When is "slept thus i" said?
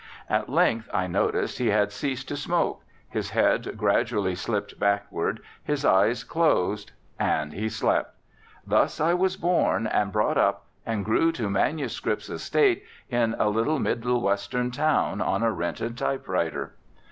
7.69-9.13